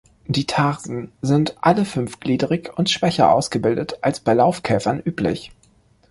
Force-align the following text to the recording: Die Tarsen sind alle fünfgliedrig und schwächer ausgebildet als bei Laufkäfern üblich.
Die 0.25 0.47
Tarsen 0.47 1.11
sind 1.21 1.57
alle 1.61 1.85
fünfgliedrig 1.85 2.71
und 2.75 2.89
schwächer 2.89 3.31
ausgebildet 3.31 3.99
als 4.01 4.19
bei 4.19 4.33
Laufkäfern 4.33 4.99
üblich. 4.99 5.51